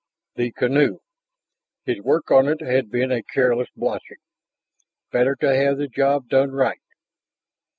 The 0.33 0.51
canoe... 0.53 0.97
his 1.85 2.01
work 2.01 2.31
on 2.31 2.47
it 2.47 2.59
had 2.59 2.89
been 2.89 3.11
a 3.11 3.21
careless 3.21 3.67
botching. 3.75 4.17
Better 5.11 5.35
to 5.35 5.53
have 5.55 5.77
the 5.77 5.87
job 5.87 6.27
done 6.27 6.49
right. 6.49 6.81